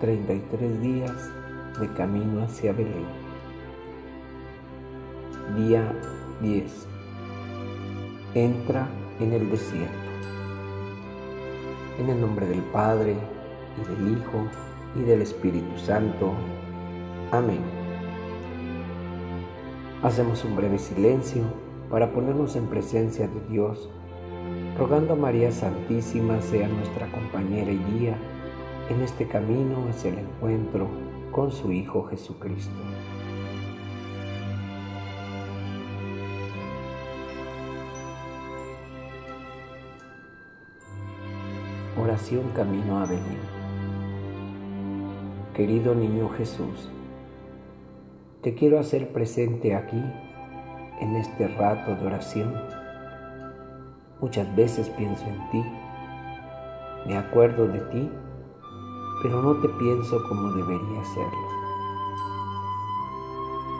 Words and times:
33 0.00 0.80
días 0.80 1.30
de 1.80 1.88
camino 1.94 2.44
hacia 2.44 2.72
Belén. 2.72 3.06
Día 5.56 5.92
10. 6.40 6.86
Entra 8.34 8.86
en 9.18 9.32
el 9.32 9.50
desierto. 9.50 9.92
En 11.98 12.10
el 12.10 12.20
nombre 12.20 12.46
del 12.46 12.60
Padre, 12.60 13.16
y 13.76 13.88
del 13.88 14.18
Hijo, 14.18 14.46
y 14.94 15.02
del 15.02 15.22
Espíritu 15.22 15.76
Santo. 15.78 16.32
Amén. 17.32 17.60
Hacemos 20.04 20.44
un 20.44 20.54
breve 20.54 20.78
silencio 20.78 21.42
para 21.90 22.12
ponernos 22.12 22.54
en 22.54 22.68
presencia 22.68 23.26
de 23.26 23.40
Dios, 23.50 23.90
rogando 24.78 25.14
a 25.14 25.16
María 25.16 25.50
Santísima 25.50 26.40
sea 26.40 26.68
nuestra 26.68 27.10
compañera 27.10 27.72
y 27.72 27.78
guía 27.90 28.16
en 28.90 29.02
este 29.02 29.26
camino 29.26 29.86
hacia 29.90 30.10
el 30.10 30.18
encuentro 30.18 30.88
con 31.30 31.52
su 31.52 31.72
Hijo 31.72 32.04
Jesucristo. 32.04 32.72
Oración 42.00 42.50
Camino 42.54 42.98
a 42.98 43.06
Belén. 43.06 43.58
Querido 45.54 45.94
Niño 45.94 46.28
Jesús, 46.30 46.88
te 48.42 48.54
quiero 48.54 48.78
hacer 48.78 49.12
presente 49.12 49.74
aquí, 49.74 50.02
en 51.00 51.16
este 51.16 51.48
rato 51.48 51.96
de 51.96 52.06
oración. 52.06 52.54
Muchas 54.20 54.54
veces 54.56 54.88
pienso 54.90 55.24
en 55.26 55.50
ti, 55.50 55.64
me 57.06 57.16
acuerdo 57.16 57.68
de 57.68 57.80
ti 57.80 58.10
pero 59.22 59.42
no 59.42 59.54
te 59.56 59.68
pienso 59.68 60.22
como 60.28 60.52
debería 60.52 61.04
serlo. 61.04 61.48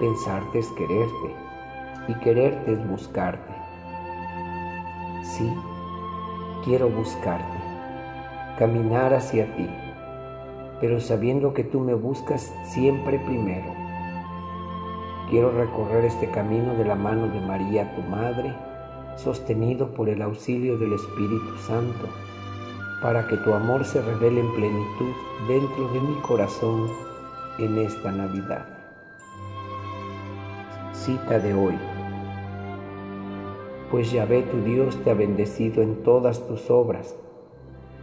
Pensarte 0.00 0.58
es 0.58 0.68
quererte 0.72 1.34
y 2.08 2.14
quererte 2.20 2.72
es 2.72 2.88
buscarte. 2.88 3.54
Sí, 5.22 5.52
quiero 6.64 6.88
buscarte, 6.88 7.58
caminar 8.58 9.14
hacia 9.14 9.54
ti, 9.56 9.68
pero 10.80 11.00
sabiendo 11.00 11.54
que 11.54 11.64
tú 11.64 11.80
me 11.80 11.94
buscas 11.94 12.52
siempre 12.64 13.18
primero. 13.20 13.74
Quiero 15.30 15.52
recorrer 15.52 16.04
este 16.04 16.30
camino 16.30 16.74
de 16.74 16.84
la 16.84 16.94
mano 16.94 17.28
de 17.28 17.40
María, 17.40 17.94
tu 17.94 18.02
Madre, 18.02 18.54
sostenido 19.16 19.92
por 19.92 20.08
el 20.08 20.22
auxilio 20.22 20.78
del 20.78 20.94
Espíritu 20.94 21.56
Santo 21.66 22.08
para 23.02 23.28
que 23.28 23.36
tu 23.36 23.54
amor 23.54 23.84
se 23.84 24.02
revele 24.02 24.40
en 24.40 24.52
plenitud 24.54 25.12
dentro 25.46 25.88
de 25.92 26.00
mi 26.00 26.14
corazón 26.20 26.90
en 27.58 27.78
esta 27.78 28.10
Navidad. 28.10 28.66
Cita 30.92 31.38
de 31.38 31.54
hoy. 31.54 31.78
Pues 33.90 34.10
Yahvé 34.10 34.42
tu 34.42 34.60
Dios 34.62 34.96
te 35.04 35.10
ha 35.10 35.14
bendecido 35.14 35.82
en 35.82 36.02
todas 36.02 36.46
tus 36.46 36.70
obras, 36.70 37.16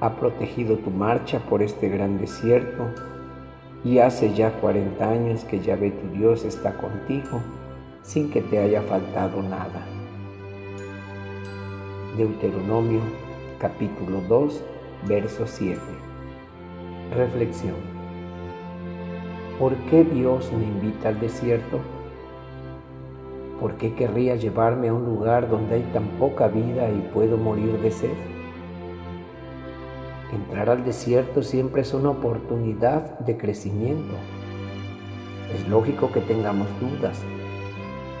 ha 0.00 0.14
protegido 0.16 0.76
tu 0.78 0.90
marcha 0.90 1.40
por 1.40 1.62
este 1.62 1.88
gran 1.88 2.18
desierto 2.18 2.84
y 3.84 3.98
hace 3.98 4.34
ya 4.34 4.52
40 4.52 5.08
años 5.08 5.44
que 5.44 5.60
Yahvé 5.60 5.90
tu 5.90 6.16
Dios 6.16 6.44
está 6.44 6.74
contigo 6.74 7.40
sin 8.02 8.30
que 8.30 8.40
te 8.40 8.58
haya 8.58 8.82
faltado 8.82 9.42
nada. 9.42 9.84
Deuteronomio 12.16 13.00
capítulo 13.58 14.20
2 14.28 14.75
verso 15.04 15.46
7. 15.46 15.80
Reflexión. 17.14 17.74
¿Por 19.58 19.74
qué 19.90 20.04
Dios 20.04 20.52
me 20.52 20.64
invita 20.64 21.08
al 21.08 21.20
desierto? 21.20 21.80
¿Por 23.60 23.74
qué 23.76 23.94
querría 23.94 24.36
llevarme 24.36 24.88
a 24.88 24.94
un 24.94 25.06
lugar 25.06 25.48
donde 25.48 25.76
hay 25.76 25.82
tan 25.92 26.06
poca 26.18 26.48
vida 26.48 26.90
y 26.90 27.08
puedo 27.14 27.36
morir 27.38 27.78
de 27.80 27.90
sed? 27.90 28.16
Entrar 30.32 30.68
al 30.68 30.84
desierto 30.84 31.42
siempre 31.42 31.82
es 31.82 31.94
una 31.94 32.10
oportunidad 32.10 33.18
de 33.20 33.38
crecimiento. 33.38 34.14
Es 35.54 35.66
lógico 35.68 36.12
que 36.12 36.20
tengamos 36.20 36.68
dudas, 36.80 37.18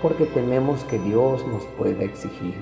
porque 0.00 0.24
tememos 0.24 0.84
que 0.84 0.98
Dios 0.98 1.44
nos 1.48 1.64
pueda 1.76 2.04
exigir. 2.04 2.54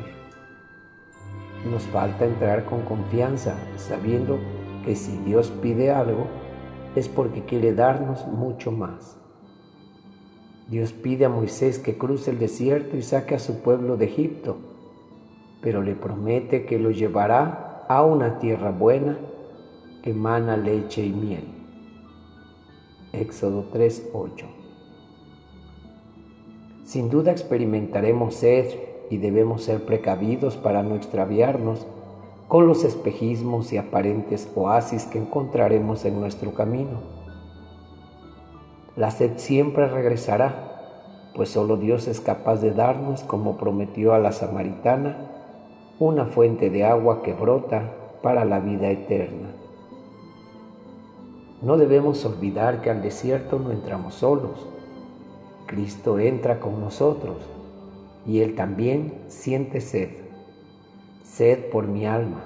Nos 1.71 1.83
falta 1.85 2.25
entrar 2.25 2.65
con 2.65 2.83
confianza, 2.83 3.57
sabiendo 3.77 4.39
que 4.85 4.95
si 4.95 5.17
Dios 5.19 5.53
pide 5.63 5.91
algo, 5.91 6.27
es 6.95 7.09
porque 7.09 7.45
quiere 7.45 7.75
darnos 7.75 8.27
mucho 8.29 8.71
más. 8.71 9.19
Dios 10.69 10.93
pide 10.93 11.25
a 11.25 11.29
Moisés 11.29 11.79
que 11.79 11.99
cruce 11.99 12.31
el 12.31 12.39
desierto 12.39 12.97
y 12.97 13.03
saque 13.03 13.35
a 13.35 13.41
su 13.41 13.61
pueblo 13.63 13.97
de 13.97 14.07
Egipto, 14.07 14.57
pero 15.61 15.83
le 15.83 15.95
promete 15.95 16.67
que 16.67 16.79
lo 16.79 16.91
llevará 16.91 17.85
a 17.89 18.05
una 18.05 18.39
tierra 18.39 18.71
buena 18.71 19.19
que 20.03 20.11
emana 20.11 20.57
leche 20.57 21.05
y 21.05 21.13
miel. 21.13 21.45
Éxodo 23.13 23.71
3:8 23.73 24.47
Sin 26.85 27.11
duda 27.11 27.33
experimentaremos 27.33 28.35
sed 28.37 28.67
y 29.11 29.19
debemos 29.19 29.63
ser 29.63 29.85
precavidos 29.85 30.57
para 30.57 30.83
no 30.83 30.95
extraviarnos 30.95 31.87
con 32.49 32.67
los 32.67 32.85
espejismos 32.85 33.73
y 33.73 33.79
aparentes 33.79 34.51
oasis 34.55 35.05
que 35.05 35.19
encontraremos 35.19 36.05
en 36.05 36.21
nuestro 36.21 36.55
camino. 36.55 37.01
La 38.95 39.11
sed 39.11 39.33
siempre 39.37 39.89
regresará, 39.89 41.31
pues 41.35 41.51
solo 41.51 41.77
Dios 41.77 42.09
es 42.09 42.21
capaz 42.21 42.61
de 42.61 42.71
darnos, 42.71 43.23
como 43.25 43.57
prometió 43.57 44.15
a 44.15 44.19
la 44.19 44.33
samaritana, 44.33 45.17
una 45.99 46.27
fuente 46.27 46.71
de 46.71 46.85
agua 46.85 47.23
que 47.23 47.33
brota 47.33 47.93
para 48.23 48.45
la 48.45 48.61
vida 48.61 48.89
eterna. 48.89 49.49
No 51.63 51.77
debemos 51.77 52.25
olvidar 52.25 52.81
que 52.81 52.91
al 52.91 53.03
desierto 53.03 53.59
no 53.59 53.71
entramos 53.73 54.15
solos. 54.15 54.67
Cristo 55.67 56.19
entra 56.19 56.61
con 56.61 56.81
nosotros 56.81 57.37
y 58.27 58.41
él 58.41 58.55
también 58.55 59.15
siente 59.29 59.81
sed, 59.81 60.11
sed 61.23 61.71
por 61.71 61.87
mi 61.87 62.07
alma, 62.07 62.45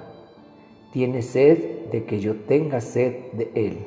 tiene 0.93 1.21
sed 1.21 1.89
de 1.91 2.05
que 2.05 2.19
yo 2.19 2.35
tenga 2.41 2.81
sed 2.81 3.31
de 3.33 3.51
él. 3.55 3.77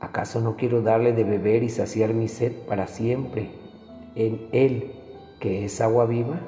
¿Acaso 0.00 0.40
no 0.40 0.56
quiero 0.56 0.80
darle 0.82 1.12
de 1.12 1.24
beber 1.24 1.62
y 1.62 1.68
saciar 1.68 2.14
mi 2.14 2.28
sed 2.28 2.52
para 2.66 2.86
siempre 2.86 3.50
en 4.14 4.48
él 4.52 4.92
que 5.40 5.64
es 5.64 5.80
agua 5.80 6.06
viva? 6.06 6.40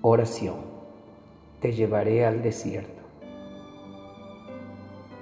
Oración, 0.00 0.56
te 1.60 1.72
llevaré 1.72 2.24
al 2.26 2.42
desierto. 2.42 3.02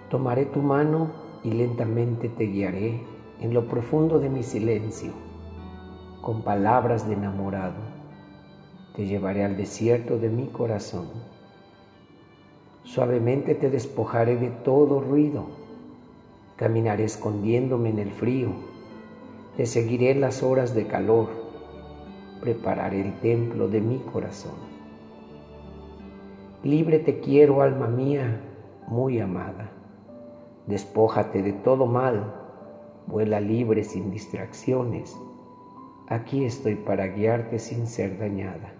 Tomaré 0.09 0.47
tu 0.47 0.61
mano 0.61 1.11
y 1.45 1.53
lentamente 1.53 2.29
te 2.29 2.45
guiaré 2.45 3.01
en 3.41 3.55
lo 3.55 3.69
profundo 3.69 4.19
de 4.19 4.29
mi 4.29 4.43
silencio 4.43 5.30
con 6.21 6.43
palabras 6.43 7.09
de 7.09 7.15
enamorado. 7.15 7.81
Te 8.95 9.07
llevaré 9.07 9.45
al 9.45 9.57
desierto 9.57 10.19
de 10.19 10.29
mi 10.29 10.47
corazón. 10.49 11.09
Suavemente 12.85 13.55
te 13.55 13.71
despojaré 13.71 14.37
de 14.37 14.51
todo 14.51 15.01
ruido. 15.01 15.47
Caminaré 16.57 17.05
escondiéndome 17.05 17.91
en 17.91 17.99
el 17.99 18.11
frío. 18.11 18.51
Te 19.57 19.65
seguiré 19.65 20.11
en 20.11 20.21
las 20.21 20.43
horas 20.43 20.75
de 20.75 20.87
calor. 20.87 21.29
Prepararé 22.41 23.01
el 23.01 23.19
templo 23.21 23.69
de 23.69 23.81
mi 23.81 23.99
corazón. 23.99 24.71
Libre 26.63 26.99
te 26.99 27.21
quiero, 27.21 27.63
alma 27.63 27.87
mía, 27.87 28.43
muy 28.89 29.21
amada. 29.21 29.71
Despójate 30.67 31.43
de 31.43 31.53
todo 31.53 31.87
mal. 31.87 32.35
Vuela 33.07 33.41
libre 33.41 33.85
sin 33.85 34.11
distracciones 34.11 35.17
aquí 36.11 36.45
estoy 36.45 36.75
para 36.75 37.07
guiarte 37.07 37.61
sin 37.61 37.87
ser 37.87 38.19
dañada. 38.19 38.73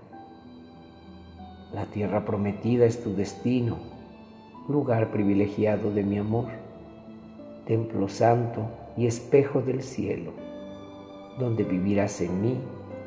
La 1.73 1.87
tierra 1.87 2.25
prometida 2.25 2.85
es 2.85 3.03
tu 3.03 3.15
destino, 3.15 3.79
lugar 4.69 5.13
privilegiado 5.13 5.93
de 5.93 6.03
mi 6.03 6.19
amor, 6.19 6.49
templo 7.67 8.09
santo 8.09 8.69
y 8.97 9.07
espejo 9.07 9.63
del 9.63 9.83
cielo, 9.83 10.33
donde 11.39 11.63
vivirás 11.63 12.21
en 12.21 12.43
mí 12.43 12.59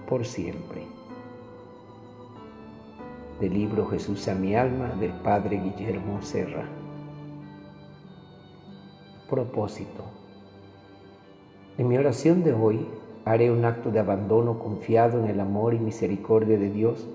por 0.07 0.25
siempre. 0.25 0.83
Del 3.41 3.53
libro 3.53 3.87
Jesús 3.87 4.29
a 4.29 4.35
mi 4.35 4.55
alma 4.55 4.87
del 5.01 5.11
Padre 5.11 5.57
Guillermo 5.57 6.21
Serra. 6.21 6.63
Propósito. 9.29 10.05
En 11.77 11.89
mi 11.89 11.97
oración 11.97 12.43
de 12.43 12.53
hoy 12.53 12.87
Haré 13.25 13.51
un 13.51 13.63
acto 13.63 13.89
de 13.89 13.99
abandono 13.99 14.59
confiado 14.59 15.19
en 15.19 15.27
el 15.27 15.39
amor 15.39 15.73
y 15.73 15.79
misericordia 15.79 16.57
de 16.57 16.69
Dios 16.69 17.07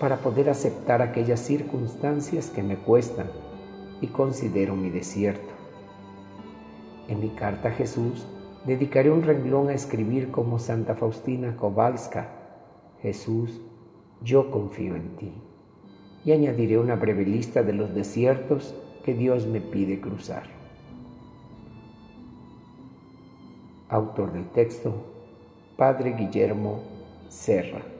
para 0.00 0.16
poder 0.16 0.50
aceptar 0.50 1.02
aquellas 1.02 1.40
circunstancias 1.40 2.50
que 2.50 2.62
me 2.62 2.76
cuestan 2.76 3.26
y 4.00 4.08
considero 4.08 4.74
mi 4.74 4.90
desierto. 4.90 5.52
En 7.06 7.20
mi 7.20 7.28
carta 7.28 7.68
a 7.68 7.72
Jesús 7.72 8.26
dedicaré 8.66 9.10
un 9.10 9.22
renglón 9.22 9.68
a 9.68 9.74
escribir 9.74 10.30
como 10.30 10.58
Santa 10.58 10.94
Faustina 10.94 11.56
Kowalska, 11.56 12.28
Jesús, 13.02 13.60
yo 14.22 14.50
confío 14.50 14.96
en 14.96 15.16
ti. 15.16 15.32
Y 16.24 16.32
añadiré 16.32 16.78
una 16.78 16.96
breve 16.96 17.24
lista 17.24 17.62
de 17.62 17.72
los 17.72 17.94
desiertos 17.94 18.74
que 19.04 19.14
Dios 19.14 19.46
me 19.46 19.60
pide 19.60 20.00
cruzar. 20.00 20.44
Autor 23.88 24.32
del 24.32 24.48
texto, 24.50 24.94
Padre 25.80 26.10
Guillermo 26.12 26.82
Serra. 27.30 27.99